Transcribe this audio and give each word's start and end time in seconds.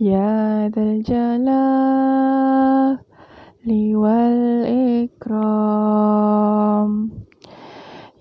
يا 0.00 0.68
ذا 0.68 0.82
الجلال 0.82 2.98
والإكرام. 3.96 5.30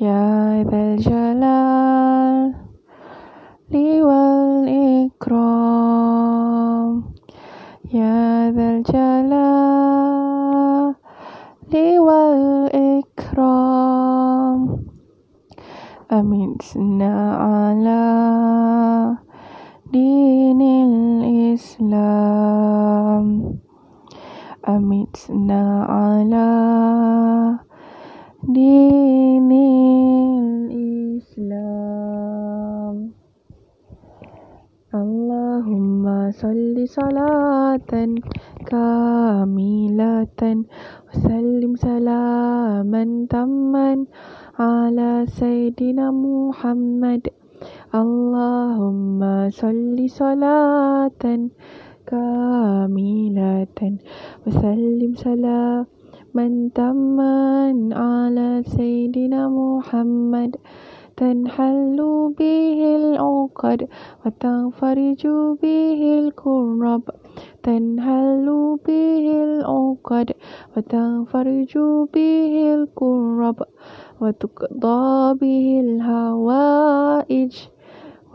يا 0.00 0.62
ذا 0.64 0.94
الجلال 0.94 2.54
والإكرام. 3.76 4.92
يا 7.92 8.50
ذا 8.50 8.76
الجلال 8.76 10.94
والإكرام. 12.00 13.16
أمتنا 16.12 17.36
على 17.36 18.15
الإسلام 21.76 23.52
أمتنا 24.68 25.84
على 25.84 26.48
دين 28.48 29.52
الإسلام 31.52 32.96
اللهم 34.94 36.04
صل 36.32 36.88
صلاة 36.88 37.92
كاملة 38.66 40.42
وسلم 41.08 41.72
سلاما 41.76 43.26
تاما 43.30 44.06
على 44.58 45.26
سيدنا 45.28 46.10
محمد 46.10 47.22
اللهم 47.96 49.20
صل 49.48 49.96
صلاة 50.20 51.24
كاملة 52.06 53.80
وسلم 54.46 55.12
سلاما 55.24 56.46
تاما 56.74 57.32
على 57.92 58.62
سيدنا 58.76 59.48
محمد. 59.48 60.56
تنحل 61.16 61.98
به 62.38 62.78
العقد 63.00 63.88
وتنفرج 64.26 65.22
به 65.62 66.00
الكرب. 66.20 67.02
تنحل 67.62 68.48
به 68.86 69.24
العقد 69.48 70.28
وتنفرج 70.76 71.72
به 72.14 72.52
الكرب 72.76 73.58
وتقضى 74.20 75.34
به 75.40 75.66
الهوائج. 75.84 77.75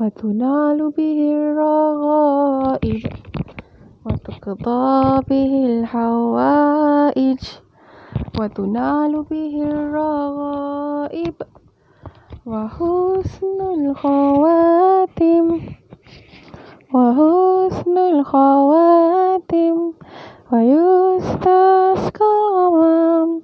وتنال 0.02 0.90
به 0.98 1.32
الرغائب 1.34 3.04
وتقضى 4.06 5.22
به 5.30 5.54
الحوائج 5.66 7.42
وتنال 8.40 9.24
به 9.30 9.64
الرغائب 9.64 11.34
وحسن 12.46 13.60
الخواتم 13.62 15.46
وحسن 16.94 17.98
الخواتم 17.98 19.76
ويستسقى 20.52 22.26
الغمام 22.50 23.42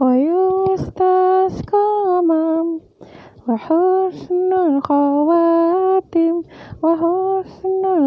ويستسقى 0.00 1.78
الغمام 1.78 2.80
وحسن 3.48 3.97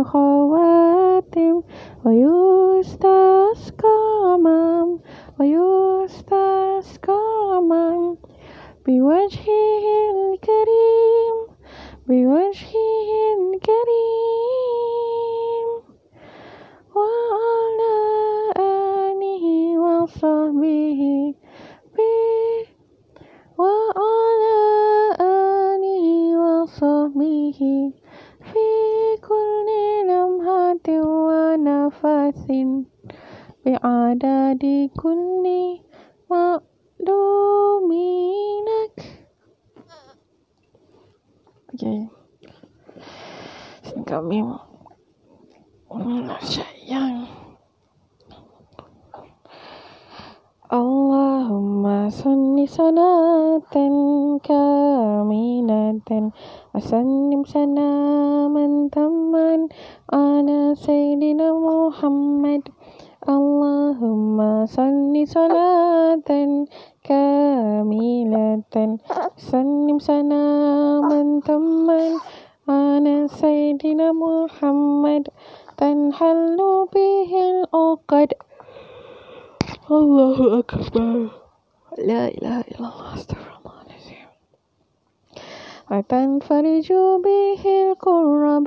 الخواتم 0.02 1.56
ويستسقى 2.06 3.88
الغمام 3.88 5.00
ويستسقى 5.40 7.14
الغمام 7.14 8.18
بوجهه 8.86 9.86
الكريم 10.16 11.36
بوجهه 12.08 13.10
الكريم. 13.38 14.90
وعلى 16.96 17.96
آله 18.58 19.46
وصحبه 19.86 21.02
وعلى 23.62 24.60
آله 25.22 26.06
وصحبه 26.42 27.62
في 28.50 28.81
ونفس 32.01 32.49
بعدد 33.67 34.91
كل 35.03 35.45
مقدومينك 36.31 37.67
Okay. 41.77 42.09
Kami 44.09 44.41
sayang. 44.41 44.57
اللهم 45.93 47.10
كاملة 56.06 56.32
وسلم 56.76 57.44
سلاما 57.44 58.90
تاما 58.92 59.68
على 60.14 60.76
سيدنا 60.76 61.48
محمد 61.54 62.62
اللهم 63.30 64.66
صل 64.66 65.14
صلاة 65.28 66.30
كاملة 67.04 68.98
سلم 69.38 70.00
سلاما 70.00 71.40
تاما 71.46 72.02
على 72.70 73.28
سيدنا 73.28 74.12
محمد 74.12 75.28
تنحل 75.78 76.58
به 76.94 77.32
العقد 77.54 78.34
الله 79.92 80.60
أكبر 80.60 81.30
لا 81.98 82.28
إله 82.28 82.58
إلا 82.62 82.88
الله 82.90 83.14
استغفر 83.14 83.52
الله 83.52 83.60
العظيم 83.60 83.61
وتنفرج 85.92 86.94
به 87.24 87.64
الكرب 87.66 88.66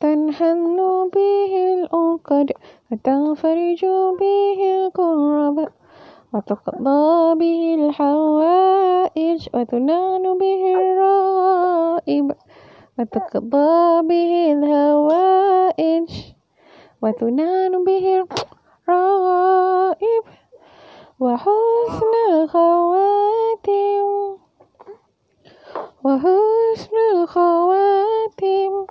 تنحل 0.00 0.78
به 1.14 1.52
العقد 1.74 2.52
وتنفرج 2.90 3.82
به 4.20 4.58
الكرب 4.76 5.68
وتقضى 6.34 7.34
به 7.34 7.74
الحوائج 7.78 9.48
وتنال 9.54 10.38
به 10.38 10.62
الرائب 10.74 12.32
وتقضى 12.98 14.02
به 14.08 14.52
الهوائج 14.52 16.10
وتنال 17.02 17.84
به 17.84 18.24
الرائب 18.88 20.24
وحسن 21.20 22.12
الخواتم 22.32 24.10
وحسن 26.04 26.96
الخواتم 27.14 28.86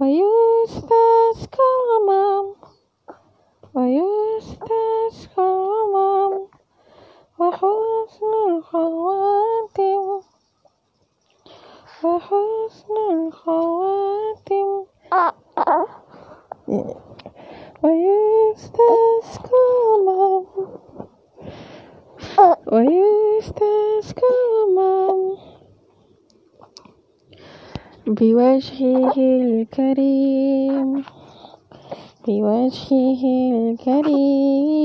ويستسقى 0.00 1.64
الغمام 1.74 2.54
ويستسقى 3.74 5.42
الغمام 5.42 6.48
وحسن 7.38 8.32
الخواتم 8.48 10.20
وحسن 12.04 12.94
الخواتم. 13.10 14.68
ويستسقى 17.84 19.62
الغمام 19.96 20.44
ويستسقى 22.72 24.28
الغمام 24.36 25.20
بوجهه 28.06 29.16
الكريم. 29.16 30.88
بوجهه 32.26 33.22
الكريم. 33.54 34.84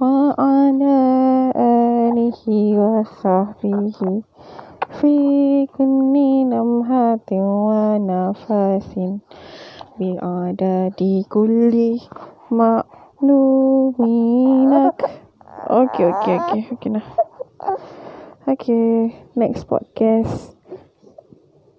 وعلى 0.00 0.98
آله 1.56 2.42
وصحبه 2.82 4.22
في 5.01 5.65
كل 5.65 6.13
لمحة 6.49 7.19
ونفس 7.31 8.99
بعدد 9.99 11.23
كل 11.29 11.99
معلومينك 13.21 13.95
Okay, 15.65 16.05
okay, 16.05 16.37
okay, 16.37 16.61
okay 16.77 16.89
now. 16.93 17.01
Okay, 18.45 19.17
next 19.33 19.65
podcast. 19.65 20.53